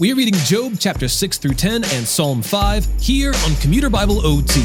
We 0.00 0.10
are 0.12 0.14
reading 0.14 0.32
Job 0.32 0.76
chapter 0.78 1.08
6 1.08 1.36
through 1.36 1.56
10 1.56 1.84
and 1.84 2.08
Psalm 2.08 2.40
5 2.40 2.86
here 3.02 3.34
on 3.44 3.54
Commuter 3.56 3.90
Bible 3.90 4.24
OT. 4.24 4.62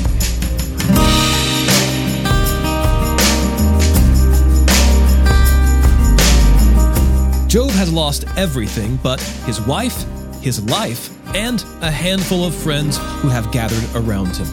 Job 7.50 7.70
has 7.72 7.92
lost 7.92 8.24
everything 8.38 8.98
but 9.04 9.20
his 9.46 9.60
wife, 9.60 10.06
his 10.42 10.64
life, 10.70 11.10
and 11.36 11.62
a 11.82 11.92
handful 11.92 12.46
of 12.46 12.56
friends 12.56 12.96
who 13.20 13.28
have 13.28 13.52
gathered 13.52 13.84
around 13.94 14.38
him. 14.38 14.48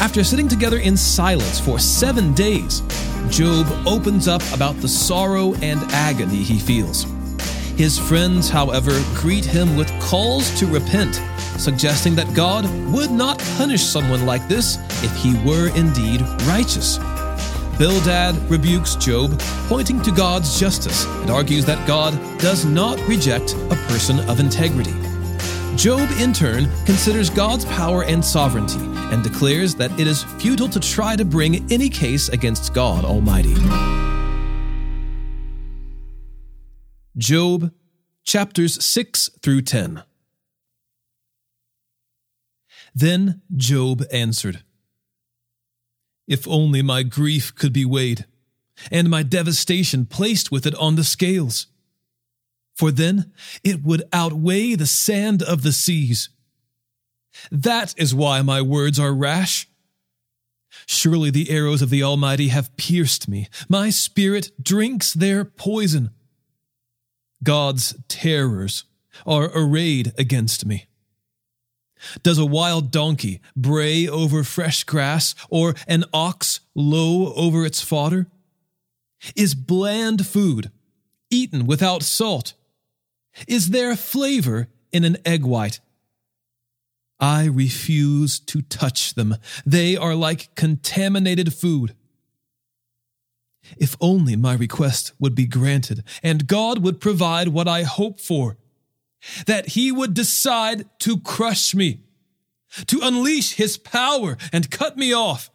After 0.00 0.22
sitting 0.22 0.46
together 0.46 0.78
in 0.78 0.96
silence 0.96 1.58
for 1.58 1.80
seven 1.80 2.32
days, 2.34 2.80
Job 3.28 3.66
opens 3.84 4.28
up 4.28 4.42
about 4.52 4.76
the 4.76 4.88
sorrow 4.88 5.54
and 5.54 5.80
agony 5.90 6.44
he 6.44 6.60
feels. 6.60 7.15
His 7.76 7.98
friends, 7.98 8.48
however, 8.48 8.92
greet 9.14 9.44
him 9.44 9.76
with 9.76 9.90
calls 10.00 10.58
to 10.58 10.66
repent, 10.66 11.20
suggesting 11.58 12.14
that 12.14 12.32
God 12.34 12.64
would 12.90 13.10
not 13.10 13.38
punish 13.58 13.82
someone 13.82 14.24
like 14.24 14.48
this 14.48 14.78
if 15.04 15.14
he 15.16 15.34
were 15.46 15.68
indeed 15.76 16.22
righteous. 16.46 16.98
Bildad 17.78 18.34
rebukes 18.50 18.96
Job, 18.96 19.38
pointing 19.68 20.00
to 20.02 20.10
God's 20.10 20.58
justice, 20.58 21.04
and 21.04 21.30
argues 21.30 21.66
that 21.66 21.86
God 21.86 22.14
does 22.38 22.64
not 22.64 22.98
reject 23.06 23.52
a 23.52 23.76
person 23.88 24.20
of 24.20 24.40
integrity. 24.40 24.94
Job, 25.76 26.08
in 26.18 26.32
turn, 26.32 26.70
considers 26.86 27.28
God's 27.28 27.66
power 27.66 28.04
and 28.04 28.24
sovereignty 28.24 28.80
and 29.12 29.22
declares 29.22 29.74
that 29.74 29.92
it 30.00 30.06
is 30.06 30.24
futile 30.38 30.68
to 30.68 30.80
try 30.80 31.14
to 31.14 31.26
bring 31.26 31.70
any 31.70 31.90
case 31.90 32.30
against 32.30 32.72
God 32.72 33.04
Almighty. 33.04 33.54
Job 37.16 37.72
chapters 38.24 38.84
6 38.84 39.30
through 39.42 39.62
10. 39.62 40.02
Then 42.94 43.42
Job 43.54 44.04
answered, 44.12 44.62
If 46.26 46.46
only 46.46 46.82
my 46.82 47.02
grief 47.02 47.54
could 47.54 47.72
be 47.72 47.84
weighed, 47.84 48.26
and 48.90 49.08
my 49.08 49.22
devastation 49.22 50.04
placed 50.04 50.52
with 50.52 50.66
it 50.66 50.74
on 50.74 50.96
the 50.96 51.04
scales. 51.04 51.68
For 52.74 52.90
then 52.90 53.32
it 53.64 53.82
would 53.82 54.02
outweigh 54.12 54.74
the 54.74 54.86
sand 54.86 55.42
of 55.42 55.62
the 55.62 55.72
seas. 55.72 56.28
That 57.50 57.94
is 57.96 58.14
why 58.14 58.42
my 58.42 58.60
words 58.60 58.98
are 58.98 59.14
rash. 59.14 59.68
Surely 60.84 61.30
the 61.30 61.50
arrows 61.50 61.80
of 61.80 61.88
the 61.88 62.02
Almighty 62.02 62.48
have 62.48 62.76
pierced 62.76 63.28
me. 63.28 63.48
My 63.68 63.88
spirit 63.88 64.50
drinks 64.62 65.14
their 65.14 65.44
poison. 65.44 66.10
God's 67.42 67.94
terrors 68.08 68.84
are 69.26 69.50
arrayed 69.54 70.12
against 70.18 70.66
me. 70.66 70.86
Does 72.22 72.38
a 72.38 72.46
wild 72.46 72.90
donkey 72.90 73.40
bray 73.56 74.06
over 74.06 74.44
fresh 74.44 74.84
grass, 74.84 75.34
or 75.48 75.74
an 75.88 76.04
ox 76.12 76.60
low 76.74 77.32
over 77.34 77.64
its 77.64 77.80
fodder? 77.80 78.26
Is 79.34 79.54
bland 79.54 80.26
food, 80.26 80.70
eaten 81.30 81.66
without 81.66 82.02
salt? 82.02 82.54
Is 83.48 83.70
there 83.70 83.96
flavor 83.96 84.68
in 84.92 85.04
an 85.04 85.16
egg 85.24 85.44
white? 85.44 85.80
I 87.18 87.46
refuse 87.46 88.38
to 88.40 88.60
touch 88.60 89.14
them. 89.14 89.36
They 89.64 89.96
are 89.96 90.14
like 90.14 90.54
contaminated 90.54 91.54
food. 91.54 91.95
If 93.76 93.96
only 94.00 94.36
my 94.36 94.54
request 94.54 95.12
would 95.18 95.34
be 95.34 95.46
granted, 95.46 96.02
and 96.22 96.46
God 96.46 96.82
would 96.82 97.00
provide 97.00 97.48
what 97.48 97.68
I 97.68 97.82
hope 97.82 98.20
for, 98.20 98.56
that 99.46 99.70
He 99.70 99.90
would 99.90 100.14
decide 100.14 100.86
to 101.00 101.18
crush 101.18 101.74
me, 101.74 102.00
to 102.86 103.00
unleash 103.02 103.54
His 103.54 103.76
power 103.76 104.36
and 104.52 104.70
cut 104.70 104.96
me 104.96 105.12
off. 105.12 105.50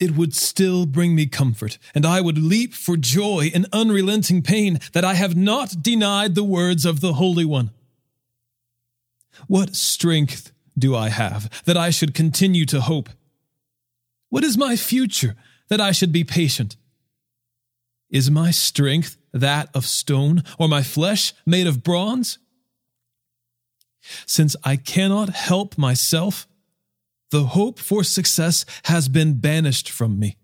It 0.00 0.16
would 0.16 0.34
still 0.34 0.86
bring 0.86 1.14
me 1.14 1.26
comfort, 1.26 1.78
and 1.94 2.06
I 2.06 2.20
would 2.20 2.38
leap 2.38 2.72
for 2.72 2.96
joy 2.96 3.50
in 3.52 3.66
unrelenting 3.72 4.42
pain 4.42 4.78
that 4.92 5.04
I 5.04 5.14
have 5.14 5.36
not 5.36 5.82
denied 5.82 6.34
the 6.34 6.44
words 6.44 6.86
of 6.86 7.00
the 7.00 7.14
Holy 7.14 7.44
One. 7.44 7.72
What 9.48 9.74
strength 9.74 10.52
do 10.78 10.94
I 10.94 11.08
have 11.08 11.50
that 11.64 11.76
I 11.76 11.90
should 11.90 12.14
continue 12.14 12.64
to 12.66 12.80
hope? 12.80 13.08
What 14.28 14.44
is 14.44 14.56
my 14.56 14.76
future 14.76 15.34
that 15.68 15.80
I 15.80 15.92
should 15.92 16.12
be 16.12 16.24
patient? 16.24 16.76
Is 18.10 18.30
my 18.30 18.50
strength 18.50 19.16
that 19.32 19.68
of 19.74 19.84
stone, 19.84 20.42
or 20.58 20.68
my 20.68 20.82
flesh 20.82 21.34
made 21.44 21.66
of 21.66 21.82
bronze? 21.82 22.38
Since 24.26 24.56
I 24.64 24.76
cannot 24.76 25.30
help 25.30 25.76
myself, 25.76 26.48
the 27.30 27.44
hope 27.44 27.78
for 27.78 28.02
success 28.02 28.64
has 28.84 29.08
been 29.08 29.34
banished 29.34 29.90
from 29.90 30.18
me. 30.18 30.38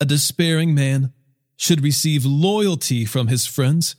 A 0.00 0.04
despairing 0.04 0.74
man 0.74 1.12
should 1.56 1.82
receive 1.82 2.24
loyalty 2.24 3.04
from 3.04 3.28
his 3.28 3.46
friends, 3.46 3.94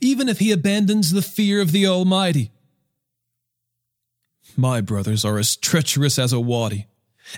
even 0.00 0.28
if 0.28 0.38
he 0.38 0.52
abandons 0.52 1.10
the 1.10 1.22
fear 1.22 1.60
of 1.60 1.72
the 1.72 1.86
Almighty. 1.86 2.50
My 4.56 4.80
brothers 4.80 5.24
are 5.24 5.38
as 5.38 5.56
treacherous 5.56 6.18
as 6.18 6.32
a 6.32 6.40
wadi 6.40 6.86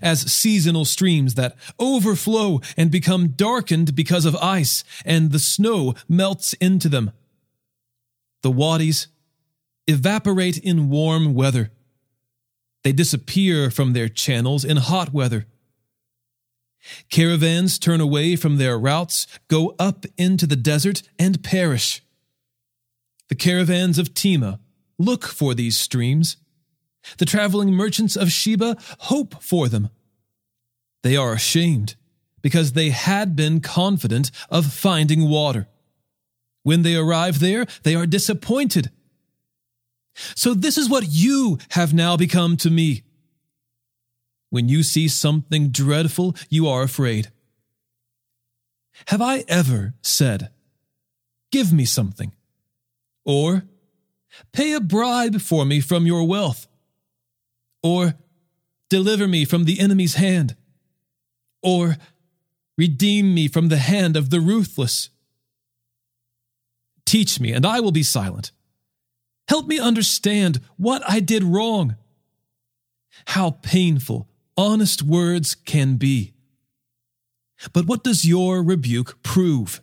as 0.03 0.33
seasonal 0.33 0.85
streams 0.85 1.35
that 1.35 1.57
overflow 1.79 2.61
and 2.77 2.91
become 2.91 3.29
darkened 3.29 3.95
because 3.95 4.25
of 4.25 4.37
ice, 4.37 4.85
and 5.05 5.33
the 5.33 5.39
snow 5.39 5.95
melts 6.09 6.53
into 6.55 6.89
them. 6.89 7.11
The 8.43 8.51
wadis 8.51 9.09
evaporate 9.87 10.59
in 10.59 10.91
warm 10.91 11.35
weather. 11.35 11.71
They 12.83 12.93
disappear 12.93 13.71
from 13.71 13.93
their 13.93 14.09
channels 14.09 14.65
in 14.65 14.77
hot 14.77 15.13
weather. 15.13 15.47
Caravans 17.11 17.79
turn 17.79 18.01
away 18.01 18.37
from 18.37 18.59
their 18.59 18.79
routes, 18.79 19.27
go 19.49 19.75
up 19.79 20.05
into 20.19 20.47
the 20.47 20.57
desert, 20.57 21.03
and 21.19 21.43
perish. 21.43 22.03
The 23.29 23.35
caravans 23.35 23.99
of 23.99 24.13
Tema 24.13 24.61
look 24.99 25.25
for 25.25 25.55
these 25.55 25.79
streams 25.79 26.37
the 27.19 27.25
traveling 27.25 27.73
merchants 27.73 28.17
of 28.17 28.33
Sheba 28.33 28.77
hope 29.01 29.43
for 29.43 29.69
them. 29.69 29.91
They 31.03 31.17
are 31.17 31.33
ashamed 31.33 31.97
because 32.43 32.73
they 32.73 32.91
had 32.91 33.37
been 33.37 33.61
confident 33.61 34.31
of 34.51 34.73
finding 34.73 35.29
water. 35.29 35.69
When 36.63 36.83
they 36.83 36.97
arrive 36.97 37.41
there, 37.41 37.67
they 37.83 37.95
are 37.95 38.07
disappointed. 38.07 38.91
So, 40.35 40.55
this 40.55 40.79
is 40.79 40.89
what 40.89 41.09
you 41.09 41.59
have 41.71 41.93
now 41.93 42.17
become 42.17 42.57
to 42.59 42.71
me. 42.71 43.03
When 44.51 44.69
you 44.69 44.83
see 44.83 45.09
something 45.09 45.71
dreadful, 45.71 46.37
you 46.49 46.69
are 46.69 46.83
afraid. 46.83 47.31
Have 49.09 49.21
I 49.21 49.45
ever 49.49 49.95
said, 50.03 50.51
Give 51.51 51.73
me 51.73 51.85
something? 51.85 52.33
Or, 53.25 53.65
Pay 54.53 54.73
a 54.73 54.81
bribe 54.81 55.41
for 55.41 55.65
me 55.65 55.81
from 55.81 56.07
your 56.07 56.27
wealth? 56.27 56.67
Or, 57.85 58.15
Deliver 58.91 59.29
me 59.29 59.45
from 59.45 59.65
the 59.65 59.79
enemy's 59.79 60.15
hand. 60.15 60.57
Or, 61.63 61.97
Redeem 62.77 63.33
me 63.33 63.47
from 63.47 63.69
the 63.69 63.77
hand 63.77 64.17
of 64.17 64.31
the 64.31 64.41
ruthless. 64.41 65.11
Teach 67.07 67.39
me, 67.39 67.53
and 67.53 67.65
I 67.65 67.79
will 67.79 67.93
be 67.93 68.03
silent. 68.03 68.51
Help 69.47 69.69
me 69.69 69.79
understand 69.79 70.61
what 70.77 71.03
I 71.09 71.21
did 71.21 71.45
wrong. 71.45 71.97
How 73.29 73.51
painful 73.51 74.29
honest 74.57 75.03
words 75.03 75.55
can 75.55 75.97
be. 75.97 76.35
But 77.73 77.87
what 77.87 78.03
does 78.03 78.25
your 78.25 78.63
rebuke 78.63 79.23
prove? 79.23 79.81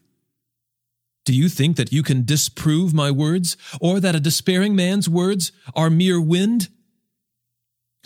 Do 1.24 1.34
you 1.34 1.48
think 1.48 1.78
that 1.78 1.94
you 1.94 2.04
can 2.04 2.26
disprove 2.26 2.94
my 2.94 3.12
words, 3.12 3.56
or 3.80 4.00
that 4.00 4.16
a 4.16 4.20
despairing 4.20 4.76
man's 4.76 5.08
words 5.08 5.52
are 5.76 5.90
mere 5.90 6.20
wind? 6.20 6.68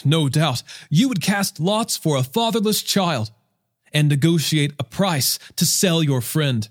No 0.04 0.28
doubt 0.28 0.64
you 0.90 1.08
would 1.08 1.22
cast 1.22 1.60
lots 1.60 1.96
for 1.96 2.18
a 2.18 2.24
fatherless 2.24 2.84
child 2.84 3.32
and 3.94 4.10
negotiate 4.10 4.74
a 4.78 4.84
price 4.84 5.40
to 5.56 5.66
sell 5.66 6.04
your 6.04 6.22
friend. 6.22 6.68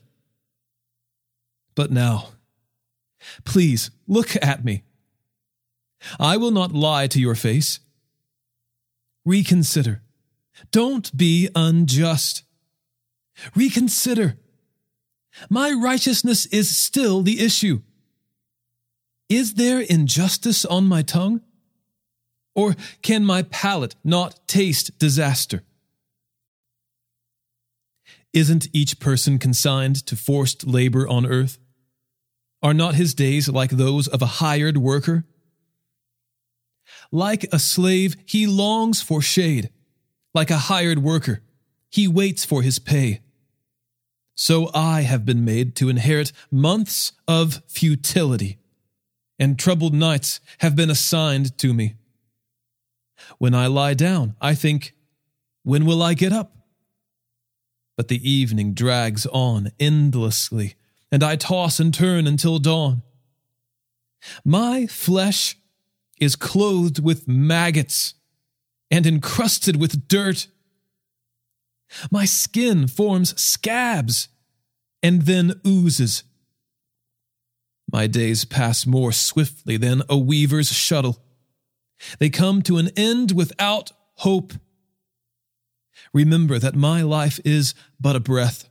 But 1.75 1.91
now, 1.91 2.29
please 3.45 3.91
look 4.07 4.37
at 4.43 4.65
me. 4.65 4.83
I 6.21 6.37
will 6.37 6.51
not 6.51 6.73
lie 6.73 7.07
to 7.07 7.21
your 7.21 7.35
face. 7.35 7.81
Reconsider. 9.25 10.03
Don't 10.71 11.17
be 11.17 11.49
unjust. 11.55 12.43
Reconsider. 13.55 14.37
My 15.49 15.73
righteousness 15.73 16.47
is 16.47 16.77
still 16.77 17.23
the 17.23 17.41
issue. 17.41 17.81
Is 19.29 19.55
there 19.55 19.81
injustice 19.81 20.65
on 20.65 20.87
my 20.87 21.03
tongue? 21.03 21.41
Or 22.55 22.77
can 23.03 23.25
my 23.25 23.43
palate 23.43 23.97
not 24.05 24.47
taste 24.47 24.99
disaster? 24.99 25.63
Isn't 28.33 28.69
each 28.73 28.99
person 28.99 29.39
consigned 29.39 30.05
to 30.07 30.17
forced 30.17 30.67
labor 30.67 31.07
on 31.09 31.27
earth? 31.27 31.59
Are 32.63 32.75
not 32.75 32.95
his 32.95 33.15
days 33.15 33.49
like 33.49 33.71
those 33.71 34.09
of 34.09 34.23
a 34.23 34.41
hired 34.43 34.77
worker? 34.77 35.25
Like 37.13 37.45
a 37.53 37.59
slave, 37.59 38.17
he 38.25 38.47
longs 38.47 39.01
for 39.01 39.23
shade. 39.23 39.71
Like 40.33 40.51
a 40.51 40.59
hired 40.59 40.99
worker, 40.99 41.43
he 41.91 42.09
waits 42.09 42.45
for 42.45 42.63
his 42.63 42.81
pay. 42.81 43.21
So 44.35 44.69
I 44.75 45.03
have 45.03 45.25
been 45.25 45.45
made 45.45 45.77
to 45.77 45.89
inherit 45.89 46.33
months 46.51 47.13
of 47.29 47.63
futility, 47.69 48.59
and 49.39 49.57
troubled 49.57 49.95
nights 49.95 50.41
have 50.59 50.75
been 50.75 50.91
assigned 50.91 51.57
to 51.59 51.73
me. 51.73 51.95
When 53.39 53.55
I 53.55 53.67
lie 53.67 53.95
down, 53.95 54.37
I 54.41 54.55
think, 54.55 54.95
when 55.63 55.85
will 55.85 56.03
I 56.03 56.15
get 56.15 56.33
up? 56.33 56.57
But 57.97 58.09
the 58.09 58.29
evening 58.29 58.75
drags 58.75 59.25
on 59.27 59.71
endlessly, 59.79 60.75
and 61.13 61.23
I 61.23 61.37
toss 61.37 61.79
and 61.79 61.95
turn 61.95 62.27
until 62.27 62.59
dawn. 62.59 63.03
My 64.45 64.87
flesh 64.87 65.57
is 66.21 66.37
clothed 66.37 67.03
with 67.03 67.29
maggots 67.29 68.15
and 68.91 69.07
encrusted 69.07 69.77
with 69.77 70.09
dirt. 70.09 70.49
My 72.11 72.25
skin 72.25 72.87
forms 72.87 73.41
scabs 73.41 74.29
and 75.03 75.23
then 75.23 75.61
oozes. 75.67 76.25
My 77.93 78.07
days 78.07 78.45
pass 78.45 78.87
more 78.87 79.13
swiftly 79.13 79.77
than 79.77 80.03
a 80.09 80.17
weaver's 80.17 80.73
shuttle. 80.73 81.23
They 82.19 82.31
come 82.31 82.63
to 82.63 82.79
an 82.79 82.91
end 82.97 83.33
without 83.33 83.93
hope. 84.17 84.53
Remember 86.13 86.59
that 86.59 86.75
my 86.75 87.03
life 87.03 87.41
is 87.45 87.75
but 88.01 88.17
a 88.17 88.21
breath. 88.21 88.69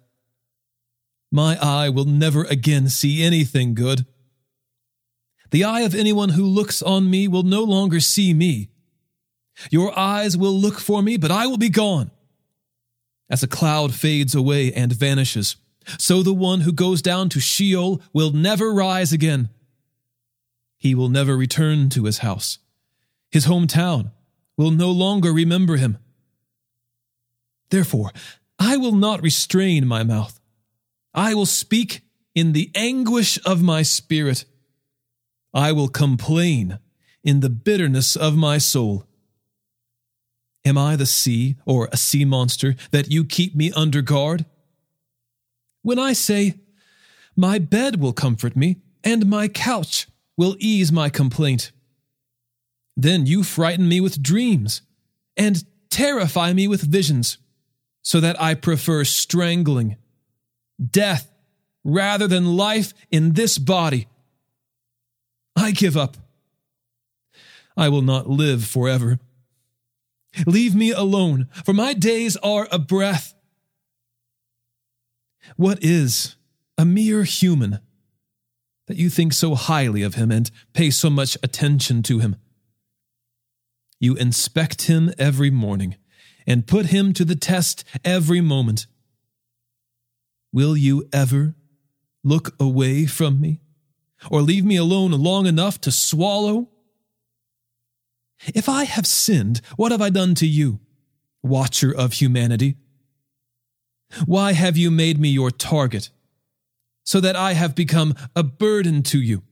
My 1.31 1.57
eye 1.61 1.89
will 1.89 2.05
never 2.05 2.43
again 2.43 2.89
see 2.89 3.23
anything 3.23 3.73
good. 3.73 4.05
The 5.51 5.63
eye 5.63 5.81
of 5.81 5.95
anyone 5.95 6.29
who 6.29 6.45
looks 6.45 6.81
on 6.81 7.09
me 7.09 7.27
will 7.27 7.43
no 7.43 7.63
longer 7.63 7.99
see 7.99 8.33
me. 8.33 8.69
Your 9.69 9.97
eyes 9.97 10.35
will 10.35 10.53
look 10.53 10.79
for 10.79 11.01
me, 11.01 11.17
but 11.17 11.31
I 11.31 11.47
will 11.47 11.57
be 11.57 11.69
gone. 11.69 12.11
As 13.29 13.43
a 13.43 13.47
cloud 13.47 13.93
fades 13.93 14.35
away 14.35 14.73
and 14.73 14.91
vanishes, 14.91 15.55
so 15.97 16.23
the 16.23 16.33
one 16.33 16.61
who 16.61 16.71
goes 16.71 17.01
down 17.01 17.29
to 17.29 17.39
Sheol 17.39 18.01
will 18.13 18.31
never 18.31 18.73
rise 18.73 19.11
again. 19.11 19.49
He 20.77 20.95
will 20.95 21.09
never 21.09 21.37
return 21.37 21.89
to 21.89 22.05
his 22.05 22.19
house. 22.19 22.59
His 23.33 23.47
hometown 23.47 24.11
will 24.57 24.69
no 24.69 24.91
longer 24.91 25.33
remember 25.33 25.77
him. 25.77 25.97
Therefore, 27.71 28.11
I 28.59 28.77
will 28.77 28.93
not 28.93 29.23
restrain 29.23 29.87
my 29.87 30.03
mouth. 30.03 30.39
I 31.15 31.33
will 31.33 31.47
speak 31.47 32.01
in 32.35 32.53
the 32.53 32.69
anguish 32.75 33.39
of 33.43 33.63
my 33.63 33.81
spirit. 33.81 34.45
I 35.51 35.71
will 35.71 35.87
complain 35.87 36.77
in 37.23 37.39
the 37.39 37.49
bitterness 37.49 38.15
of 38.15 38.37
my 38.37 38.59
soul. 38.59 39.07
Am 40.63 40.77
I 40.77 40.95
the 40.95 41.07
sea 41.07 41.55
or 41.65 41.89
a 41.91 41.97
sea 41.97 42.25
monster 42.25 42.75
that 42.91 43.09
you 43.09 43.25
keep 43.25 43.55
me 43.55 43.71
under 43.71 44.03
guard? 44.03 44.45
When 45.81 45.97
I 45.97 46.13
say, 46.13 46.59
My 47.35 47.57
bed 47.57 47.99
will 47.99 48.13
comfort 48.13 48.55
me, 48.55 48.77
and 49.03 49.27
my 49.27 49.47
couch 49.47 50.07
will 50.37 50.55
ease 50.59 50.91
my 50.91 51.09
complaint, 51.09 51.71
then 52.95 53.25
you 53.25 53.43
frighten 53.43 53.87
me 53.87 53.99
with 53.99 54.21
dreams 54.21 54.81
and 55.35 55.63
terrify 55.89 56.53
me 56.53 56.67
with 56.67 56.81
visions, 56.81 57.37
so 58.01 58.19
that 58.19 58.39
I 58.41 58.53
prefer 58.53 59.03
strangling, 59.03 59.97
death, 60.91 61.31
rather 61.83 62.27
than 62.27 62.57
life 62.57 62.93
in 63.11 63.33
this 63.33 63.57
body. 63.57 64.07
I 65.55 65.71
give 65.71 65.95
up. 65.95 66.17
I 67.77 67.89
will 67.89 68.01
not 68.01 68.29
live 68.29 68.65
forever. 68.65 69.19
Leave 70.45 70.75
me 70.75 70.91
alone, 70.91 71.47
for 71.63 71.73
my 71.73 71.93
days 71.93 72.35
are 72.37 72.67
a 72.71 72.79
breath. 72.79 73.33
What 75.55 75.83
is 75.83 76.35
a 76.77 76.85
mere 76.85 77.23
human 77.23 77.79
that 78.87 78.97
you 78.97 79.09
think 79.09 79.33
so 79.33 79.55
highly 79.55 80.01
of 80.01 80.15
him 80.15 80.31
and 80.31 80.49
pay 80.73 80.89
so 80.89 81.09
much 81.09 81.37
attention 81.43 82.03
to 82.03 82.19
him? 82.19 82.35
You 83.99 84.15
inspect 84.15 84.83
him 84.83 85.13
every 85.17 85.49
morning 85.49 85.95
and 86.45 86.67
put 86.67 86.87
him 86.87 87.13
to 87.13 87.25
the 87.25 87.35
test 87.35 87.83
every 88.03 88.41
moment. 88.41 88.87
Will 90.51 90.75
you 90.75 91.07
ever 91.13 91.55
look 92.23 92.55
away 92.59 93.05
from 93.05 93.39
me 93.39 93.61
or 94.29 94.41
leave 94.41 94.65
me 94.65 94.75
alone 94.75 95.11
long 95.11 95.45
enough 95.45 95.79
to 95.81 95.91
swallow? 95.91 96.69
If 98.53 98.67
I 98.67 98.83
have 98.83 99.07
sinned, 99.07 99.61
what 99.77 99.91
have 99.91 100.01
I 100.01 100.09
done 100.09 100.35
to 100.35 100.47
you, 100.47 100.79
watcher 101.41 101.95
of 101.95 102.13
humanity? 102.13 102.75
Why 104.25 104.53
have 104.53 104.77
you 104.77 104.91
made 104.91 105.19
me 105.19 105.29
your 105.29 105.49
target, 105.49 106.09
so 107.03 107.19
that 107.19 107.35
I 107.35 107.53
have 107.53 107.73
become 107.73 108.13
a 108.35 108.43
burden 108.43 109.01
to 109.03 109.19
you? 109.19 109.43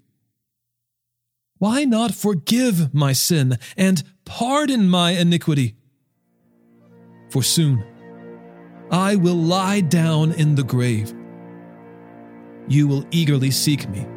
Why 1.62 1.84
not 1.84 2.16
forgive 2.16 2.92
my 2.92 3.14
sin 3.14 3.60
and 3.78 4.02
pardon 4.26 4.90
my 4.90 5.12
iniquity? 5.12 5.76
For 7.30 7.44
soon 7.44 7.84
I 8.90 9.16
will 9.16 9.36
lie 9.36 9.82
down 9.82 10.32
in 10.32 10.56
the 10.56 10.64
grave. 10.64 11.14
You 12.68 12.88
will 12.88 13.06
eagerly 13.12 13.52
seek 13.52 13.88
me, 13.90 14.08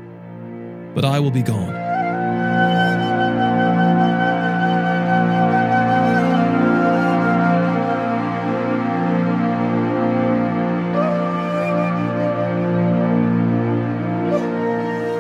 but 0.95 1.05
I 1.05 1.21
will 1.21 1.31
be 1.31 1.43
gone. 1.43 1.75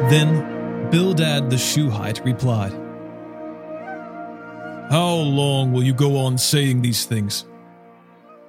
Then 0.09 0.44
Bildad 1.14 1.49
the 1.49 1.58
Shuhite 1.58 2.25
replied, 2.25 2.72
How 4.90 5.14
long 5.14 5.72
will 5.72 5.84
you 5.84 5.94
go 5.94 6.16
on 6.16 6.38
saying 6.38 6.82
these 6.82 7.05
things? 7.05 7.44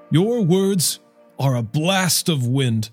Your 0.09 0.41
words 0.41 0.99
are 1.37 1.55
a 1.55 1.61
blast 1.61 2.27
of 2.27 2.47
wind. 2.47 2.89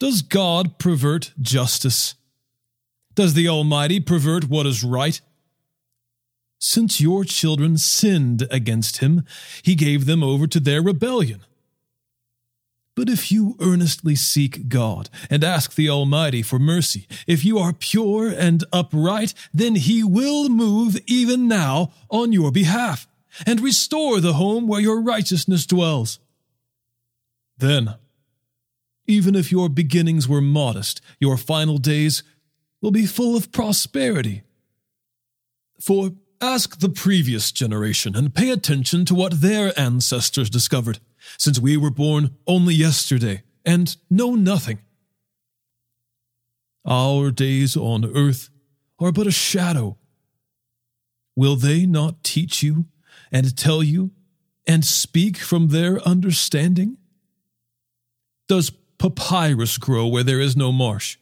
Does 0.00 0.22
God 0.22 0.78
pervert 0.78 1.34
justice? 1.42 2.14
Does 3.14 3.34
the 3.34 3.48
Almighty 3.48 4.00
pervert 4.00 4.48
what 4.48 4.64
is 4.64 4.82
right? 4.82 5.20
Since 6.58 7.02
your 7.02 7.24
children 7.24 7.76
sinned 7.76 8.48
against 8.50 8.98
him, 8.98 9.26
he 9.62 9.74
gave 9.74 10.06
them 10.06 10.22
over 10.22 10.46
to 10.46 10.58
their 10.58 10.80
rebellion. 10.80 11.42
But 12.94 13.08
if 13.08 13.32
you 13.32 13.56
earnestly 13.60 14.14
seek 14.14 14.68
God 14.68 15.08
and 15.30 15.42
ask 15.42 15.74
the 15.74 15.88
Almighty 15.88 16.42
for 16.42 16.58
mercy, 16.58 17.06
if 17.26 17.44
you 17.44 17.58
are 17.58 17.72
pure 17.72 18.28
and 18.28 18.64
upright, 18.72 19.32
then 19.54 19.76
He 19.76 20.04
will 20.04 20.50
move 20.50 20.98
even 21.06 21.48
now 21.48 21.92
on 22.10 22.32
your 22.32 22.52
behalf 22.52 23.08
and 23.46 23.60
restore 23.60 24.20
the 24.20 24.34
home 24.34 24.66
where 24.66 24.80
your 24.80 25.00
righteousness 25.00 25.64
dwells. 25.64 26.18
Then, 27.56 27.94
even 29.06 29.34
if 29.34 29.50
your 29.50 29.68
beginnings 29.68 30.28
were 30.28 30.40
modest, 30.42 31.00
your 31.18 31.38
final 31.38 31.78
days 31.78 32.22
will 32.82 32.90
be 32.90 33.06
full 33.06 33.36
of 33.36 33.52
prosperity. 33.52 34.42
For 35.80 36.12
ask 36.42 36.80
the 36.80 36.88
previous 36.88 37.52
generation 37.52 38.16
and 38.16 38.34
pay 38.34 38.50
attention 38.50 39.04
to 39.04 39.14
what 39.14 39.40
their 39.40 39.78
ancestors 39.78 40.50
discovered 40.50 40.98
since 41.38 41.60
we 41.60 41.76
were 41.76 41.90
born 41.90 42.36
only 42.46 42.74
yesterday 42.74 43.42
and 43.64 43.96
know 44.10 44.34
nothing. 44.34 44.80
Our 46.84 47.30
days 47.30 47.76
on 47.76 48.04
earth 48.04 48.50
are 48.98 49.12
but 49.12 49.28
a 49.28 49.30
shadow. 49.30 49.98
Will 51.36 51.54
they 51.54 51.86
not 51.86 52.24
teach 52.24 52.62
you 52.62 52.86
and 53.30 53.56
tell 53.56 53.82
you 53.82 54.10
and 54.66 54.84
speak 54.84 55.36
from 55.36 55.68
their 55.68 56.00
understanding? 56.00 56.98
Does 58.48 58.70
papyrus 58.98 59.78
grow 59.78 60.08
where 60.08 60.24
there 60.24 60.40
is 60.40 60.56
no 60.56 60.72
marsh? 60.72 61.18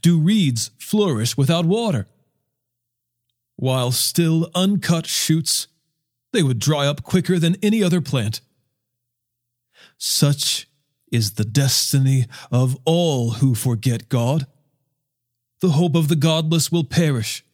Do 0.00 0.18
reeds 0.18 0.70
flourish 0.78 1.36
without 1.36 1.66
water? 1.66 2.06
While 3.60 3.92
still 3.92 4.50
uncut 4.54 5.06
shoots, 5.06 5.68
they 6.32 6.42
would 6.42 6.58
dry 6.58 6.86
up 6.86 7.02
quicker 7.02 7.38
than 7.38 7.56
any 7.62 7.82
other 7.82 8.00
plant. 8.00 8.40
Such 9.98 10.66
is 11.12 11.32
the 11.32 11.44
destiny 11.44 12.24
of 12.50 12.78
all 12.86 13.32
who 13.32 13.54
forget 13.54 14.08
God. 14.08 14.46
The 15.60 15.72
hope 15.72 15.94
of 15.94 16.08
the 16.08 16.16
godless 16.16 16.72
will 16.72 16.84
perish. 16.84 17.44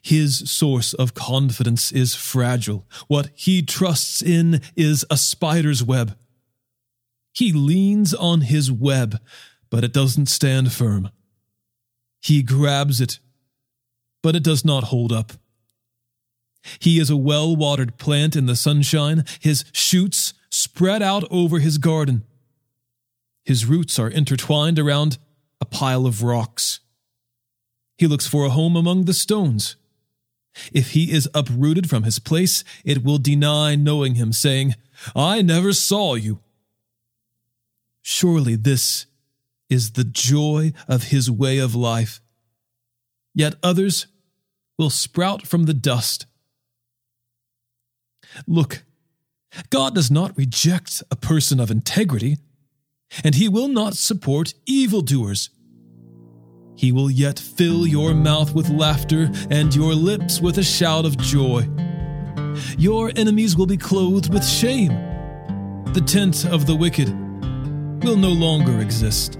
His 0.00 0.50
source 0.50 0.94
of 0.94 1.12
confidence 1.12 1.92
is 1.92 2.14
fragile. 2.14 2.86
What 3.08 3.28
he 3.34 3.60
trusts 3.60 4.22
in 4.22 4.62
is 4.74 5.04
a 5.10 5.18
spider's 5.18 5.84
web. 5.84 6.16
He 7.34 7.52
leans 7.52 8.14
on 8.14 8.40
his 8.40 8.72
web, 8.72 9.20
but 9.68 9.84
it 9.84 9.92
doesn't 9.92 10.30
stand 10.30 10.72
firm. 10.72 11.10
He 12.22 12.42
grabs 12.42 13.02
it, 13.02 13.18
but 14.22 14.36
it 14.36 14.42
does 14.42 14.64
not 14.64 14.84
hold 14.84 15.12
up. 15.12 15.32
He 16.78 16.98
is 16.98 17.10
a 17.10 17.16
well 17.16 17.54
watered 17.56 17.98
plant 17.98 18.36
in 18.36 18.46
the 18.46 18.56
sunshine, 18.56 19.24
his 19.40 19.64
shoots 19.72 20.32
spread 20.50 21.02
out 21.02 21.24
over 21.30 21.58
his 21.58 21.78
garden. 21.78 22.24
His 23.44 23.66
roots 23.66 23.98
are 23.98 24.08
intertwined 24.08 24.78
around 24.78 25.18
a 25.60 25.64
pile 25.64 26.06
of 26.06 26.22
rocks. 26.22 26.80
He 27.96 28.06
looks 28.06 28.26
for 28.26 28.44
a 28.44 28.50
home 28.50 28.76
among 28.76 29.04
the 29.04 29.14
stones. 29.14 29.76
If 30.72 30.90
he 30.90 31.12
is 31.12 31.28
uprooted 31.34 31.88
from 31.88 32.02
his 32.02 32.18
place, 32.18 32.62
it 32.84 33.02
will 33.02 33.18
deny 33.18 33.74
knowing 33.74 34.16
him, 34.16 34.32
saying, 34.32 34.74
I 35.16 35.42
never 35.42 35.72
saw 35.72 36.14
you. 36.14 36.40
Surely 38.02 38.56
this 38.56 39.06
is 39.68 39.92
the 39.92 40.04
joy 40.04 40.72
of 40.86 41.04
his 41.04 41.30
way 41.30 41.58
of 41.58 41.74
life. 41.74 42.20
Yet 43.34 43.54
others 43.62 44.06
will 44.82 44.90
sprout 44.90 45.46
from 45.46 45.66
the 45.66 45.74
dust. 45.74 46.26
Look, 48.48 48.82
God 49.70 49.94
does 49.94 50.10
not 50.10 50.36
reject 50.36 51.04
a 51.08 51.14
person 51.14 51.60
of 51.60 51.70
integrity, 51.70 52.38
and 53.22 53.36
he 53.36 53.48
will 53.48 53.68
not 53.68 53.94
support 53.94 54.54
evildoers. 54.66 55.50
He 56.74 56.90
will 56.90 57.12
yet 57.12 57.38
fill 57.38 57.86
your 57.86 58.12
mouth 58.12 58.54
with 58.54 58.70
laughter 58.70 59.30
and 59.50 59.72
your 59.72 59.94
lips 59.94 60.40
with 60.40 60.58
a 60.58 60.64
shout 60.64 61.04
of 61.04 61.16
joy. 61.16 61.68
Your 62.76 63.12
enemies 63.14 63.56
will 63.56 63.66
be 63.66 63.76
clothed 63.76 64.34
with 64.34 64.44
shame. 64.44 64.94
The 65.92 66.02
tent 66.04 66.44
of 66.44 66.66
the 66.66 66.74
wicked 66.74 67.08
will 68.02 68.16
no 68.16 68.30
longer 68.30 68.80
exist. 68.80 69.38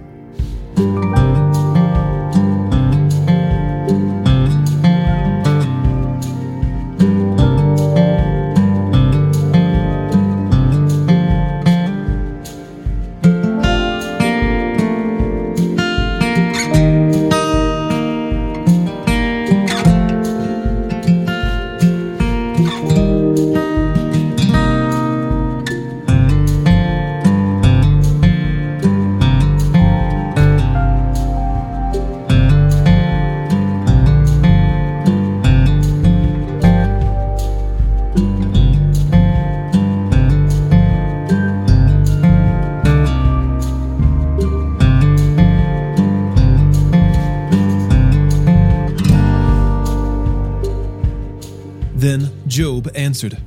Then 52.22 52.48
Job 52.48 52.90
answered, 52.94 53.38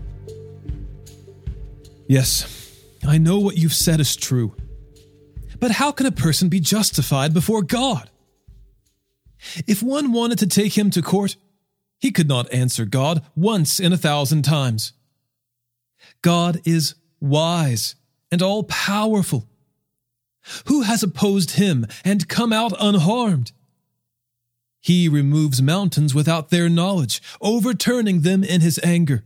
Yes, 2.08 2.74
I 3.08 3.18
know 3.18 3.40
what 3.40 3.58
you've 3.58 3.74
said 3.74 4.00
is 4.00 4.16
true. 4.16 4.56
But 5.60 5.72
how 5.72 5.92
can 5.92 6.06
a 6.06 6.12
person 6.12 6.50
be 6.50 6.60
justified 6.60 7.34
before 7.34 7.62
God? 7.62 8.10
If 9.68 9.82
one 9.82 10.12
wanted 10.12 10.40
to 10.40 10.48
take 10.48 10.78
him 10.78 10.90
to 10.92 11.02
court, 11.02 11.38
he 12.00 12.12
could 12.12 12.28
not 12.28 12.52
answer 12.54 12.86
God 12.86 13.24
once 13.36 13.80
in 13.80 13.94
a 13.94 13.98
thousand 13.98 14.44
times. 14.44 14.94
God 16.22 16.60
is 16.66 16.96
wise 17.22 17.96
and 18.32 18.42
all 18.42 18.64
powerful. 18.64 19.48
Who 20.68 20.82
has 20.82 21.02
opposed 21.02 21.52
him 21.52 21.88
and 22.04 22.28
come 22.28 22.52
out 22.52 22.74
unharmed? 22.80 23.52
He 24.86 25.10
removes 25.10 25.64
mountains 25.64 26.14
without 26.14 26.52
their 26.52 26.70
knowledge, 26.70 27.20
overturning 27.42 28.22
them 28.22 28.44
in 28.44 28.62
his 28.62 28.80
anger. 28.84 29.24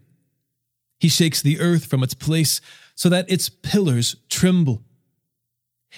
He 1.02 1.10
shakes 1.10 1.42
the 1.42 1.60
earth 1.60 1.84
from 1.84 2.02
its 2.02 2.14
place 2.14 2.62
so 2.96 3.10
that 3.10 3.30
its 3.30 3.50
pillars 3.50 4.16
tremble. 4.30 4.84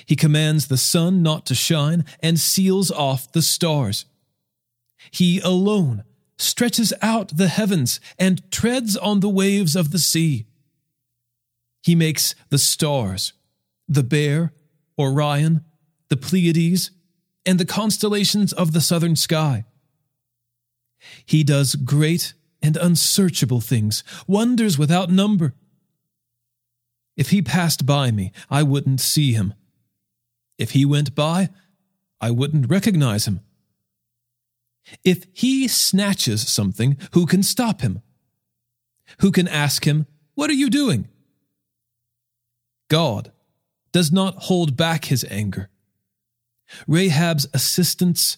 He 0.07 0.15
commands 0.15 0.65
the 0.65 0.77
sun 0.77 1.21
not 1.21 1.45
to 1.45 1.53
shine 1.53 2.05
and 2.23 2.39
seals 2.39 2.89
off 2.89 3.31
the 3.33 3.43
stars. 3.43 4.05
He 5.11 5.39
alone 5.41 6.05
stretches 6.39 6.91
out 7.03 7.37
the 7.37 7.47
heavens 7.47 7.99
and 8.17 8.41
treads 8.49 8.97
on 8.97 9.19
the 9.19 9.29
waves 9.29 9.75
of 9.75 9.91
the 9.91 9.99
sea. 9.99 10.47
He 11.83 11.93
makes 11.93 12.33
the 12.49 12.57
stars, 12.57 13.33
the 13.87 14.01
Bear, 14.01 14.53
Orion, 14.97 15.63
the 16.09 16.17
Pleiades, 16.17 16.89
and 17.45 17.59
the 17.59 17.65
constellations 17.65 18.53
of 18.53 18.73
the 18.73 18.81
southern 18.81 19.15
sky. 19.15 19.65
He 21.25 21.43
does 21.43 21.75
great 21.75 22.33
and 22.61 22.77
unsearchable 22.77 23.61
things, 23.61 24.03
wonders 24.27 24.77
without 24.77 25.09
number. 25.09 25.53
If 27.17 27.31
he 27.31 27.41
passed 27.41 27.85
by 27.85 28.11
me, 28.11 28.31
I 28.49 28.63
wouldn't 28.63 29.01
see 29.01 29.33
him. 29.33 29.53
If 30.57 30.71
he 30.71 30.85
went 30.85 31.15
by, 31.15 31.49
I 32.19 32.31
wouldn't 32.31 32.69
recognize 32.69 33.27
him. 33.27 33.41
If 35.03 35.25
he 35.33 35.67
snatches 35.67 36.47
something, 36.47 36.97
who 37.13 37.25
can 37.25 37.43
stop 37.43 37.81
him? 37.81 38.01
Who 39.19 39.31
can 39.31 39.47
ask 39.47 39.85
him, 39.85 40.05
What 40.35 40.49
are 40.49 40.53
you 40.53 40.69
doing? 40.69 41.07
God 42.89 43.31
does 43.91 44.11
not 44.11 44.35
hold 44.35 44.77
back 44.77 45.05
his 45.05 45.25
anger. 45.29 45.69
Rahab's 46.87 47.47
assistants 47.53 48.37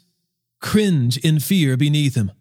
cringe 0.60 1.18
in 1.18 1.40
fear 1.40 1.78
beneath 1.78 2.16
him. 2.16 2.32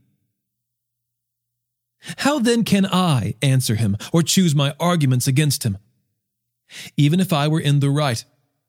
How 2.19 2.39
then 2.39 2.65
can 2.65 2.87
I 2.87 3.35
answer 3.43 3.77
him 3.77 3.97
or 4.13 4.23
choose 4.23 4.55
my 4.55 4.75
arguments 4.81 5.27
against 5.27 5.65
him? 5.65 5.79
Even 6.97 7.21
if 7.21 7.33
I 7.33 7.49
were 7.49 7.61
in 7.61 7.81
the 7.81 7.91
right, 7.91 8.25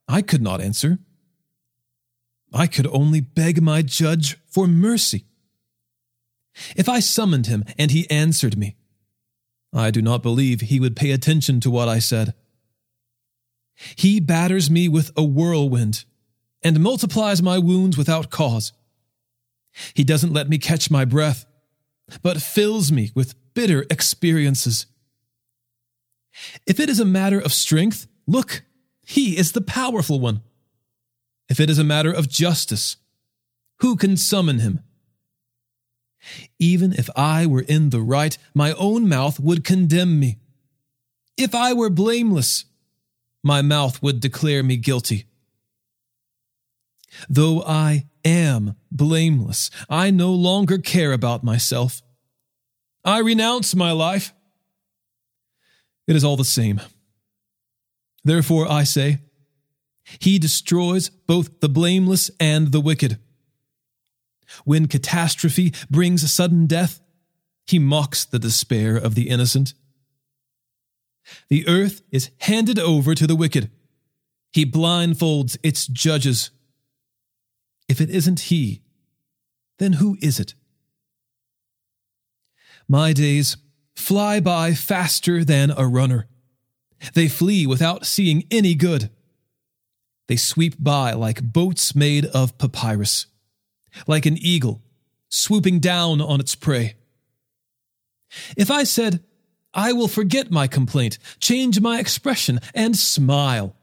I 0.07 0.21
could 0.21 0.41
not 0.41 0.61
answer. 0.61 0.99
I 2.53 2.67
could 2.67 2.87
only 2.87 3.21
beg 3.21 3.61
my 3.61 3.81
judge 3.81 4.37
for 4.45 4.67
mercy. 4.67 5.25
If 6.75 6.87
I 6.87 6.99
summoned 6.99 7.47
him 7.47 7.63
and 7.77 7.89
he 7.89 8.09
answered 8.11 8.57
me, 8.57 8.75
I 9.73 9.89
do 9.89 10.03
not 10.03 10.21
believe 10.21 10.61
he 10.61 10.79
would 10.79 10.95
pay 10.95 11.11
attention 11.11 11.59
to 11.61 11.71
what 11.71 11.87
I 11.87 11.97
said. 11.97 12.35
He 13.95 14.19
batters 14.19 14.69
me 14.69 14.87
with 14.87 15.11
a 15.17 15.23
whirlwind 15.23 16.05
and 16.63 16.79
multiplies 16.79 17.41
my 17.41 17.57
wounds 17.57 17.97
without 17.97 18.29
cause. 18.29 18.73
He 19.93 20.03
doesn't 20.03 20.33
let 20.33 20.49
me 20.49 20.57
catch 20.57 20.91
my 20.91 21.05
breath, 21.05 21.45
but 22.21 22.41
fills 22.41 22.91
me 22.91 23.11
with 23.15 23.35
bitter 23.53 23.85
experiences. 23.89 24.85
If 26.65 26.79
it 26.79 26.89
is 26.89 26.99
a 26.99 27.05
matter 27.05 27.39
of 27.39 27.53
strength, 27.53 28.07
look, 28.27 28.63
he 29.05 29.37
is 29.37 29.51
the 29.51 29.61
powerful 29.61 30.19
one. 30.19 30.41
If 31.49 31.59
it 31.59 31.69
is 31.69 31.79
a 31.79 31.83
matter 31.83 32.11
of 32.11 32.29
justice, 32.29 32.97
who 33.79 33.95
can 33.95 34.17
summon 34.17 34.59
him? 34.59 34.81
Even 36.57 36.93
if 36.93 37.09
I 37.15 37.45
were 37.45 37.61
in 37.61 37.89
the 37.89 38.01
right, 38.01 38.37
my 38.53 38.73
own 38.73 39.09
mouth 39.09 39.39
would 39.39 39.63
condemn 39.63 40.19
me. 40.19 40.39
If 41.35 41.53
I 41.53 41.73
were 41.73 41.89
blameless, 41.89 42.65
my 43.43 43.61
mouth 43.61 44.01
would 44.01 44.19
declare 44.19 44.63
me 44.63 44.77
guilty. 44.77 45.25
Though 47.29 47.61
I 47.63 48.07
am 48.25 48.75
blameless, 48.91 49.69
I 49.89 50.11
no 50.11 50.31
longer 50.31 50.77
care 50.77 51.13
about 51.13 51.43
myself. 51.43 52.01
I 53.05 53.19
renounce 53.19 53.75
my 53.75 53.91
life. 53.91 54.33
It 56.07 56.15
is 56.15 56.23
all 56.23 56.37
the 56.37 56.45
same. 56.45 56.81
Therefore, 58.23 58.69
I 58.69 58.83
say, 58.83 59.19
He 60.19 60.39
destroys 60.39 61.09
both 61.09 61.59
the 61.59 61.69
blameless 61.69 62.31
and 62.39 62.71
the 62.71 62.81
wicked. 62.81 63.19
When 64.65 64.87
catastrophe 64.87 65.73
brings 65.89 66.31
sudden 66.31 66.67
death, 66.67 67.01
He 67.65 67.79
mocks 67.79 68.25
the 68.25 68.39
despair 68.39 68.95
of 68.95 69.15
the 69.15 69.29
innocent. 69.29 69.73
The 71.49 71.67
earth 71.67 72.01
is 72.11 72.31
handed 72.39 72.79
over 72.79 73.15
to 73.15 73.27
the 73.27 73.35
wicked. 73.35 73.71
He 74.51 74.65
blindfolds 74.65 75.57
its 75.63 75.87
judges. 75.87 76.51
If 77.87 78.01
it 78.01 78.09
isn't 78.09 78.41
He, 78.41 78.81
then 79.79 79.93
who 79.93 80.17
is 80.21 80.39
it? 80.39 80.55
My 82.87 83.13
days 83.13 83.57
fly 83.95 84.39
by 84.39 84.73
faster 84.73 85.43
than 85.43 85.71
a 85.71 85.87
runner. 85.87 86.27
They 87.13 87.27
flee 87.27 87.65
without 87.67 88.05
seeing 88.05 88.45
any 88.49 88.75
good. 88.75 89.09
They 90.27 90.35
sweep 90.35 90.75
by 90.79 91.13
like 91.13 91.43
boats 91.43 91.95
made 91.95 92.25
of 92.27 92.57
papyrus. 92.57 93.27
like 94.07 94.25
an 94.25 94.37
eagle 94.37 94.81
swooping 95.29 95.79
down 95.79 96.21
on 96.21 96.39
its 96.39 96.55
prey. 96.55 96.95
If 98.57 98.71
I 98.71 98.83
said, 98.83 99.23
I 99.73 99.93
will 99.93 100.07
forget 100.07 100.51
my 100.51 100.67
complaint, 100.67 101.17
change 101.39 101.79
my 101.79 101.99
expression, 101.99 102.59
and 102.73 102.95
smile, 102.95 103.75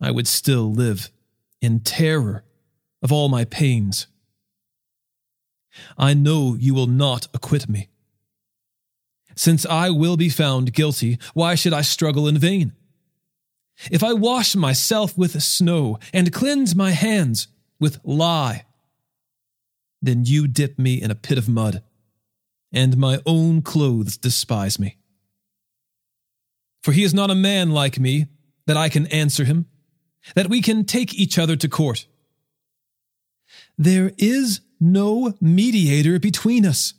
I 0.00 0.10
would 0.10 0.26
still 0.26 0.72
live 0.72 1.10
in 1.60 1.80
terror 1.80 2.44
of 3.06 3.12
all 3.12 3.28
my 3.28 3.44
pains. 3.44 4.08
I 5.96 6.12
know 6.12 6.56
you 6.58 6.74
will 6.74 6.88
not 6.88 7.28
acquit 7.32 7.68
me. 7.68 7.88
Since 9.36 9.64
I 9.64 9.90
will 9.90 10.16
be 10.16 10.28
found 10.28 10.72
guilty, 10.72 11.20
why 11.32 11.54
should 11.54 11.72
I 11.72 11.82
struggle 11.82 12.26
in 12.26 12.36
vain? 12.36 12.72
If 13.92 14.02
I 14.02 14.12
wash 14.12 14.56
myself 14.56 15.16
with 15.16 15.40
snow 15.40 16.00
and 16.12 16.32
cleanse 16.32 16.74
my 16.74 16.90
hands 16.90 17.46
with 17.78 18.00
lye, 18.02 18.64
then 20.02 20.24
you 20.24 20.48
dip 20.48 20.76
me 20.76 21.00
in 21.00 21.12
a 21.12 21.14
pit 21.14 21.38
of 21.38 21.48
mud, 21.48 21.84
and 22.72 22.96
my 22.96 23.20
own 23.24 23.62
clothes 23.62 24.16
despise 24.16 24.80
me. 24.80 24.96
For 26.82 26.90
he 26.90 27.04
is 27.04 27.14
not 27.14 27.30
a 27.30 27.36
man 27.36 27.70
like 27.70 28.00
me, 28.00 28.26
that 28.66 28.76
I 28.76 28.88
can 28.88 29.06
answer 29.08 29.44
him, 29.44 29.66
that 30.34 30.48
we 30.48 30.60
can 30.60 30.84
take 30.84 31.14
each 31.14 31.38
other 31.38 31.54
to 31.54 31.68
court. 31.68 32.08
There 33.78 34.12
is 34.16 34.60
no 34.80 35.34
mediator 35.40 36.18
between 36.18 36.64
us 36.64 36.94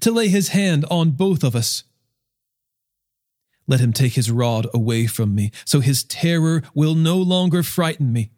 to 0.00 0.10
lay 0.10 0.28
his 0.28 0.48
hand 0.48 0.84
on 0.90 1.12
both 1.12 1.42
of 1.42 1.56
us. 1.56 1.84
Let 3.66 3.80
him 3.80 3.92
take 3.92 4.14
his 4.14 4.30
rod 4.30 4.66
away 4.74 5.06
from 5.06 5.34
me, 5.34 5.52
so 5.64 5.80
his 5.80 6.02
terror 6.02 6.62
will 6.74 6.94
no 6.94 7.18
longer 7.18 7.62
frighten 7.62 8.12
me. 8.12 8.30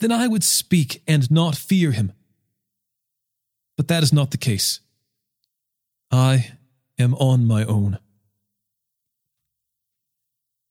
Then 0.00 0.10
I 0.10 0.26
would 0.26 0.42
speak 0.42 1.02
and 1.06 1.30
not 1.30 1.54
fear 1.54 1.92
him. 1.92 2.12
But 3.76 3.88
that 3.88 4.02
is 4.02 4.12
not 4.12 4.30
the 4.30 4.38
case. 4.38 4.80
I 6.10 6.52
am 6.98 7.14
on 7.14 7.46
my 7.46 7.64
own. 7.64 7.98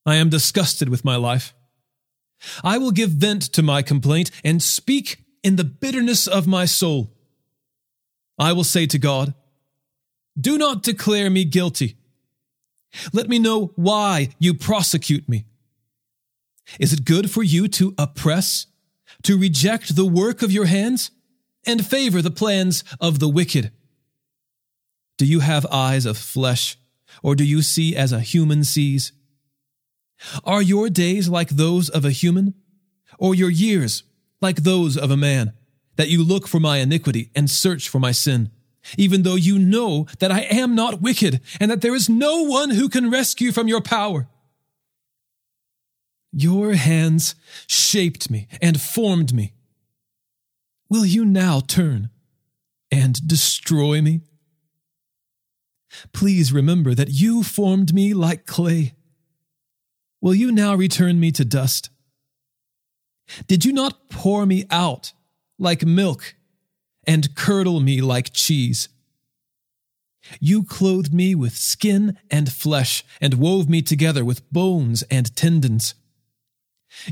I 0.06 0.16
am 0.16 0.30
disgusted 0.30 0.90
with 0.90 1.06
my 1.06 1.16
life. 1.16 1.54
I 2.64 2.78
will 2.78 2.92
give 2.92 3.12
vent 3.12 3.42
to 3.54 3.64
my 3.64 3.82
complaint 3.82 4.32
and 4.44 4.62
speak 4.62 5.25
in 5.46 5.58
the 5.58 5.64
bitterness 5.64 6.25
of 6.25 6.48
my 6.48 6.66
soul. 6.66 7.12
I 8.40 8.52
will 8.52 8.64
say 8.64 8.88
to 8.88 8.98
God, 8.98 9.36
Do 10.38 10.58
not 10.58 10.82
declare 10.82 11.30
me 11.30 11.46
guilty. 11.46 11.98
Let 13.14 13.30
me 13.30 13.38
know 13.38 13.72
why 13.75 14.30
you 14.40 14.56
prosecute 14.56 15.30
me. 15.30 15.46
Is 16.80 16.94
it 16.94 17.06
good 17.06 17.30
for 17.30 17.44
you 17.44 17.68
to 17.68 17.94
oppress, 17.96 18.66
to 19.22 19.38
reject 19.38 19.96
the 19.96 20.06
work 20.06 20.42
of 20.42 20.52
your 20.52 20.66
hands, 20.66 21.12
and 21.64 21.86
favor 21.86 22.24
the 22.24 22.32
plans 22.32 22.84
of 23.00 23.20
the 23.20 23.30
wicked? 23.30 23.72
Do 25.20 25.28
you 25.28 25.42
have 25.42 25.68
eyes 25.68 26.08
of 26.08 26.18
flesh, 26.18 26.75
or 27.22 27.36
do 27.36 27.44
you 27.44 27.62
see 27.62 27.96
as 27.96 28.12
a 28.12 28.20
human 28.20 28.64
sees? 28.64 29.12
Are 30.44 30.64
your 30.64 30.90
days 30.90 31.30
like 31.30 31.50
those 31.50 31.88
of 31.88 32.04
a 32.04 32.10
human, 32.10 32.56
or 33.20 33.36
your 33.36 33.52
years 33.52 34.02
like 34.42 34.58
those 34.58 34.98
of 34.98 35.12
a 35.12 35.18
man, 35.18 35.54
that 35.96 36.10
you 36.10 36.24
look 36.24 36.48
for 36.48 36.60
my 36.60 36.77
iniquity 36.77 37.32
and 37.36 37.50
search 37.50 37.88
for 37.89 38.00
my 38.00 38.12
sin, 38.12 38.51
even 38.98 39.24
though 39.24 39.36
you 39.36 39.58
know 39.58 40.08
that 40.20 40.32
I 40.32 40.42
am 40.42 40.75
not 40.75 41.01
wicked 41.01 41.42
and 41.60 41.72
that 41.72 41.82
there 41.82 41.96
is 41.96 42.10
no 42.10 42.44
one 42.44 42.72
who 42.72 42.89
can 42.89 43.10
rescue 43.10 43.51
from 43.51 43.68
your 43.68 43.82
power? 43.82 44.27
Your 46.32 46.74
hands 46.74 47.36
shaped 47.65 48.30
me 48.30 48.48
and 48.62 48.80
formed 48.80 49.34
me. 49.34 49.54
Will 50.89 51.06
you 51.06 51.25
now 51.25 51.62
turn 51.62 52.10
and 52.92 53.25
destroy 53.27 54.01
me? 54.01 54.22
Please 56.12 56.51
remember 56.51 56.94
that 56.94 57.09
you 57.09 57.42
formed 57.42 57.94
me 57.94 58.14
like 58.14 58.46
clay 58.46 58.96
Will 60.25 60.33
you 60.33 60.51
now 60.51 60.74
return 60.74 61.20
me 61.20 61.31
to 61.33 61.46
dust? 61.46 61.92
Did 63.48 63.66
you 63.66 63.74
not 63.74 64.09
pour 64.09 64.46
me 64.46 64.66
out 64.70 65.14
like 65.57 65.85
milk 65.85 66.35
and 67.05 67.35
curdle 67.35 67.79
me 67.79 68.01
like 68.01 68.33
cheese? 68.33 68.90
You 70.40 70.64
clothed 70.64 71.14
me 71.14 71.35
with 71.35 71.55
skin 71.55 72.18
and 72.31 72.51
flesh 72.51 73.03
and 73.22 73.35
wove 73.35 73.70
me 73.70 73.81
together 73.81 74.25
with 74.25 74.51
bones 74.51 75.03
and 75.03 75.35
tendons. 75.35 75.94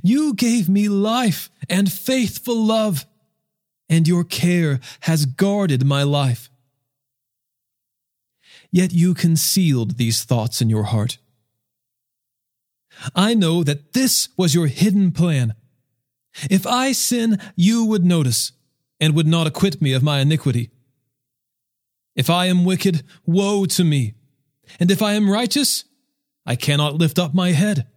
You 0.02 0.34
gave 0.34 0.67
me 0.69 0.89
life 0.89 1.49
and 1.69 1.91
faithful 1.91 2.56
love, 2.56 3.06
and 3.89 4.08
your 4.08 4.23
care 4.23 4.80
has 5.02 5.26
guarded 5.26 5.86
my 5.86 6.04
life. 6.04 6.49
Yet 8.71 8.93
you 8.93 9.13
concealed 9.13 9.97
these 9.97 10.23
thoughts 10.23 10.62
in 10.62 10.69
your 10.69 10.84
heart 10.84 11.17
I 13.15 13.34
know 13.34 13.63
that 13.63 13.93
this 13.93 14.30
was 14.38 14.54
your 14.54 14.67
hidden 14.67 15.12
plan. 15.12 15.56
If 16.50 16.65
I 16.65 16.91
sin, 16.91 17.39
you 17.56 17.86
would 17.86 18.06
notice 18.06 18.52
and 19.00 19.15
would 19.15 19.28
not 19.28 19.48
acquit 19.48 19.82
me 19.82 19.93
of 19.93 20.04
my 20.04 20.19
iniquity. 20.19 20.72
If 22.15 22.30
I 22.30 22.46
am 22.46 22.65
wicked, 22.65 23.04
woe 23.26 23.65
to 23.65 23.84
me. 23.84 24.13
And 24.80 24.91
if 24.91 25.02
I 25.02 25.13
am 25.13 25.30
righteous, 25.30 25.86
I 26.46 26.56
cannot 26.56 26.96
lift 26.96 27.19
up 27.19 27.34
my 27.34 27.52
head. 27.52 27.88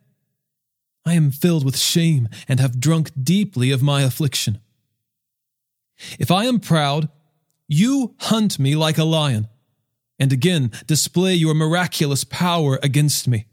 I 1.04 1.14
am 1.14 1.30
filled 1.30 1.64
with 1.64 1.78
shame 1.78 2.28
and 2.48 2.58
have 2.58 2.80
drunk 2.80 3.12
deeply 3.20 3.70
of 3.70 3.82
my 3.82 4.02
affliction. 4.02 4.60
If 6.18 6.30
I 6.30 6.44
am 6.44 6.60
proud, 6.60 7.08
you 7.68 8.14
hunt 8.20 8.58
me 8.58 8.76
like 8.76 8.98
a 8.98 9.04
lion, 9.04 9.48
and 10.18 10.32
again 10.32 10.72
display 10.86 11.34
your 11.34 11.54
miraculous 11.54 12.24
power 12.24 12.78
against 12.82 13.28
me. 13.28 13.46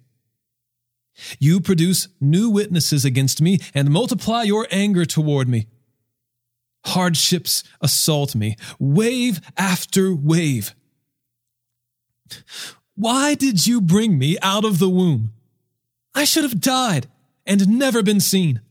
You 1.39 1.60
produce 1.60 2.08
new 2.19 2.49
witnesses 2.49 3.06
against 3.06 3.41
me 3.41 3.60
and 3.73 3.89
multiply 3.89 4.43
your 4.43 4.67
anger 4.71 5.06
toward 5.06 5.47
me. 5.47 5.67
Hardships 6.86 7.63
assault 7.82 8.36
me, 8.36 8.58
wave 8.80 9.39
after 9.58 10.13
wave. 10.13 10.76
Why 12.95 13.36
did 13.36 13.65
you 13.65 13.80
bring 13.80 14.17
me 14.17 14.38
out 14.41 14.65
of 14.65 14.80
the 14.80 14.89
womb? 14.89 15.34
I 16.15 16.26
should 16.26 16.43
have 16.43 16.62
died 16.62 17.08
and 17.45 17.80
never 17.80 18.04
been 18.04 18.19
seen. 18.19 18.62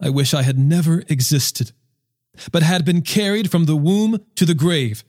I 0.00 0.08
wish 0.10 0.32
I 0.32 0.42
had 0.42 0.58
never 0.58 1.02
existed, 1.08 1.72
but 2.52 2.62
had 2.62 2.84
been 2.84 3.02
carried 3.02 3.50
from 3.50 3.64
the 3.64 3.76
womb 3.76 4.24
to 4.36 4.46
the 4.46 4.54
grave. 4.54 5.04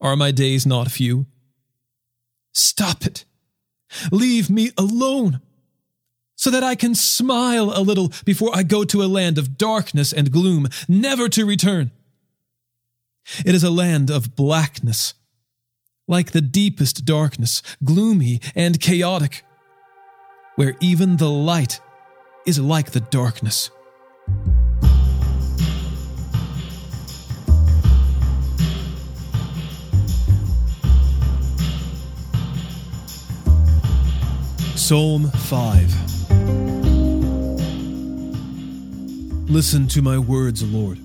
Are 0.00 0.16
my 0.16 0.30
days 0.30 0.66
not 0.66 0.90
few? 0.90 1.26
Stop 2.52 3.06
it. 3.06 3.24
Leave 4.10 4.50
me 4.50 4.70
alone 4.76 5.40
so 6.36 6.50
that 6.50 6.64
I 6.64 6.74
can 6.74 6.94
smile 6.94 7.72
a 7.72 7.82
little 7.82 8.12
before 8.24 8.50
I 8.52 8.62
go 8.62 8.84
to 8.84 9.02
a 9.02 9.04
land 9.04 9.38
of 9.38 9.56
darkness 9.56 10.12
and 10.12 10.32
gloom, 10.32 10.68
never 10.88 11.28
to 11.28 11.46
return. 11.46 11.92
It 13.46 13.54
is 13.54 13.62
a 13.62 13.70
land 13.70 14.10
of 14.10 14.34
blackness, 14.34 15.14
like 16.08 16.32
the 16.32 16.40
deepest 16.40 17.04
darkness, 17.04 17.62
gloomy 17.84 18.40
and 18.54 18.80
chaotic, 18.80 19.44
where 20.56 20.74
even 20.80 21.18
the 21.18 21.30
light 21.30 21.80
is 22.44 22.58
like 22.58 22.90
the 22.90 23.00
darkness. 23.00 23.70
Psalm 34.92 35.24
5 35.30 36.30
Listen 39.48 39.88
to 39.88 40.02
my 40.02 40.18
words, 40.18 40.62
Lord. 40.62 40.98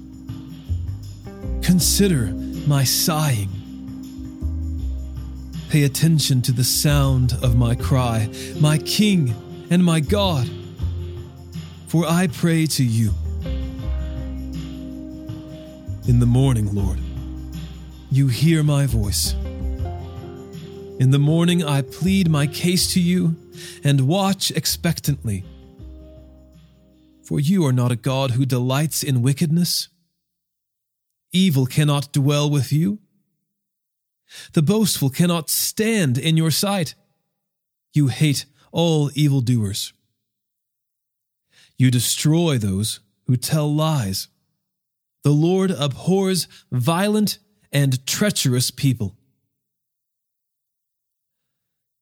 Consider 1.61 2.33
my 2.67 2.83
sighing. 2.83 3.47
Pay 5.69 5.83
attention 5.85 6.41
to 6.41 6.51
the 6.51 6.65
sound 6.65 7.37
of 7.41 7.55
my 7.55 7.75
cry, 7.75 8.29
my 8.59 8.77
King 8.79 9.33
and 9.69 9.85
my 9.85 10.01
God. 10.01 10.49
For 11.87 12.05
I 12.05 12.27
pray 12.27 12.65
to 12.65 12.83
you. 12.83 13.13
In 16.09 16.19
the 16.19 16.25
morning, 16.25 16.75
Lord, 16.75 16.99
you 18.11 18.27
hear 18.27 18.63
my 18.63 18.85
voice. 18.85 19.33
In 20.99 21.11
the 21.11 21.19
morning, 21.19 21.63
I 21.63 21.83
plead 21.83 22.27
my 22.27 22.47
case 22.47 22.91
to 22.93 22.99
you 22.99 23.35
and 23.83 24.07
watch 24.07 24.49
expectantly. 24.51 25.43
For 27.21 27.39
you 27.39 27.65
are 27.67 27.73
not 27.73 27.91
a 27.91 27.95
God 27.95 28.31
who 28.31 28.45
delights 28.45 29.03
in 29.03 29.21
wickedness. 29.21 29.89
Evil 31.31 31.67
cannot 31.67 32.13
dwell 32.13 32.49
with 32.49 32.71
you. 32.71 32.97
The 34.53 34.63
boastful 34.63 35.09
cannot 35.09 35.51
stand 35.51 36.17
in 36.17 36.35
your 36.35 36.51
sight. 36.51 36.95
You 37.93 38.07
hate 38.07 38.45
all 38.71 39.11
evildoers. 39.13 39.93
You 41.77 41.91
destroy 41.91 42.57
those 42.57 43.01
who 43.27 43.37
tell 43.37 43.71
lies. 43.71 44.29
The 45.23 45.31
Lord 45.31 45.69
abhors 45.69 46.47
violent 46.71 47.37
and 47.71 48.05
treacherous 48.07 48.71
people. 48.71 49.16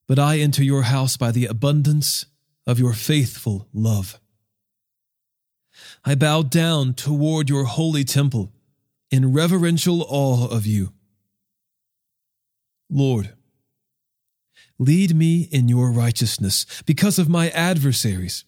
But 0.07 0.19
I 0.19 0.39
enter 0.39 0.63
your 0.63 0.83
house 0.83 1.17
by 1.17 1.31
the 1.31 1.45
abundance 1.45 2.25
of 2.67 2.79
your 2.79 2.93
faithful 2.93 3.67
love. 3.73 4.19
I 6.03 6.15
bow 6.15 6.43
down 6.43 6.93
toward 6.93 7.49
your 7.49 7.65
holy 7.65 8.03
temple 8.03 8.51
in 9.11 9.33
reverential 9.33 10.05
awe 10.07 10.47
of 10.47 10.65
you. 10.65 10.93
Lord, 12.89 13.33
lead 14.77 15.15
me 15.15 15.47
in 15.51 15.67
your 15.67 15.91
righteousness 15.91 16.65
because 16.85 17.17
of 17.17 17.29
my 17.29 17.49
adversaries. 17.49 18.45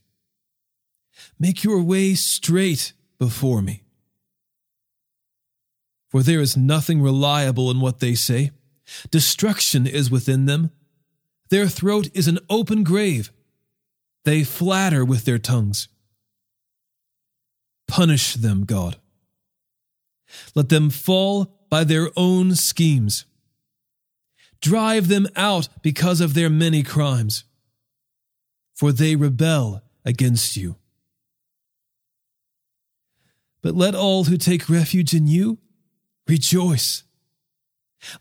Make 1.39 1.63
your 1.63 1.81
way 1.81 2.13
straight 2.13 2.93
before 3.17 3.61
me. 3.61 3.83
For 6.09 6.23
there 6.23 6.39
is 6.39 6.55
nothing 6.55 7.01
reliable 7.01 7.69
in 7.69 7.81
what 7.81 7.99
they 7.99 8.15
say. 8.15 8.51
Destruction 9.11 9.85
is 9.85 10.09
within 10.09 10.45
them. 10.45 10.71
Their 11.49 11.67
throat 11.67 12.09
is 12.13 12.27
an 12.27 12.39
open 12.49 12.83
grave. 12.83 13.31
They 14.25 14.43
flatter 14.43 15.05
with 15.05 15.25
their 15.25 15.39
tongues. 15.39 15.87
Punish 17.87 18.33
them, 18.33 18.65
God. 18.65 18.97
Let 20.55 20.69
them 20.69 20.89
fall 20.89 21.53
by 21.69 21.83
their 21.83 22.09
own 22.17 22.55
schemes. 22.55 23.25
Drive 24.61 25.07
them 25.07 25.27
out 25.35 25.69
because 25.81 26.19
of 26.19 26.33
their 26.33 26.49
many 26.49 26.83
crimes, 26.83 27.43
for 28.73 28.91
they 28.91 29.15
rebel 29.15 29.81
against 30.03 30.57
you. 30.57 30.75
But 33.61 33.75
let 33.75 33.95
all 33.95 34.25
who 34.25 34.37
take 34.37 34.69
refuge 34.69 35.13
in 35.13 35.27
you 35.27 35.59
rejoice. 36.27 37.03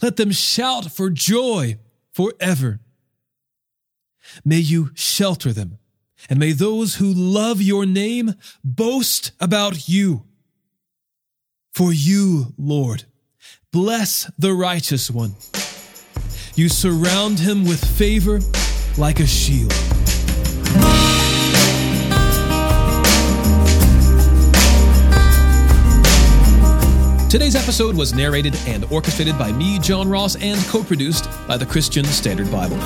Let 0.01 0.17
them 0.17 0.31
shout 0.31 0.91
for 0.93 1.11
joy 1.11 1.79
forever. 2.13 2.81
May 4.45 4.59
you 4.59 4.91
shelter 4.95 5.53
them, 5.53 5.79
and 6.29 6.39
may 6.39 6.53
those 6.53 6.97
who 6.97 7.13
love 7.13 7.61
your 7.61 7.87
name 7.87 8.35
boast 8.65 9.33
about 9.41 9.89
you. 9.89 10.25
For 11.73 11.93
you, 11.93 12.55
Lord, 12.57 13.05
bless 13.73 14.31
the 14.39 14.55
righteous 14.55 15.11
one. 15.11 15.35
You 16.55 16.71
surround 16.71 17.39
him 17.39 17.65
with 17.65 17.85
favor 17.85 18.41
like 18.97 19.21
a 19.21 19.27
shield. 19.27 19.75
Today's 27.29 27.57
episode 27.57 27.95
was 27.95 28.15
narrated 28.15 28.57
and 28.67 28.87
orchestrated 28.91 29.37
by 29.39 29.53
me, 29.53 29.79
John 29.81 30.09
Ross, 30.09 30.37
and 30.37 30.59
co 30.69 30.83
produced 30.83 31.29
by 31.47 31.59
the 31.59 31.67
Christian 31.67 32.05
Standard 32.07 32.51
Bible. 32.51 32.79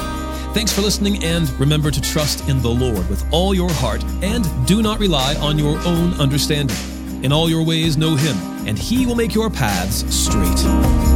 Thanks 0.52 0.72
for 0.72 0.80
listening, 0.80 1.22
and 1.22 1.48
remember 1.60 1.92
to 1.92 2.00
trust 2.00 2.48
in 2.48 2.60
the 2.60 2.68
Lord 2.68 3.08
with 3.08 3.24
all 3.32 3.54
your 3.54 3.70
heart, 3.70 4.02
and 4.20 4.44
do 4.66 4.82
not 4.82 4.98
rely 4.98 5.36
on 5.36 5.56
your 5.56 5.78
own 5.86 6.12
understanding. 6.14 6.76
In 7.22 7.30
all 7.32 7.48
your 7.48 7.62
ways, 7.62 7.96
know 7.96 8.16
Him, 8.16 8.36
and 8.66 8.76
He 8.76 9.06
will 9.06 9.14
make 9.14 9.32
your 9.32 9.48
paths 9.48 10.04
straight. 10.12 11.09